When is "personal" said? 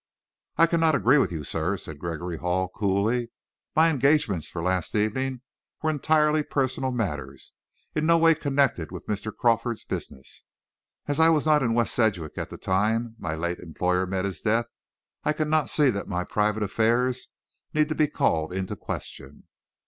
6.41-6.89